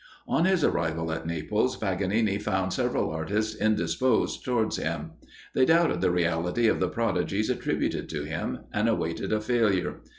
[0.27, 5.11] On his arrival at Naples, Paganini found several artists indisposed towards him.
[5.53, 10.01] They doubted the reality of the prodigies attributed to him, and awaited a failure.